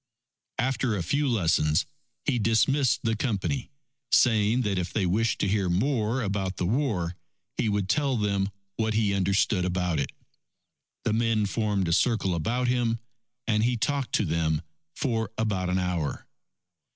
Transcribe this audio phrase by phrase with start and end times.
[0.57, 1.85] After a few lessons,
[2.25, 3.69] he dismissed the Company,
[4.11, 7.15] saying that if they wished to hear more about the war,
[7.55, 10.11] he would tell them what he understood about it.
[11.03, 12.97] The men formed a circle about him,
[13.45, 14.63] and he talked to them
[14.95, 16.25] for about an hour.